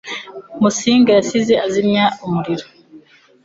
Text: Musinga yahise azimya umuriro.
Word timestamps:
Musinga 0.61 1.11
yahise 1.17 1.53
azimya 1.65 2.05
umuriro. 2.25 2.65